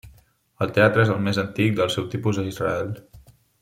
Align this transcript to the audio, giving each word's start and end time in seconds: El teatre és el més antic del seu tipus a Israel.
El 0.65 0.71
teatre 0.77 1.03
és 1.03 1.11
el 1.17 1.21
més 1.27 1.41
antic 1.43 1.77
del 1.83 1.95
seu 1.99 2.11
tipus 2.17 2.41
a 2.45 2.51
Israel. 2.53 2.95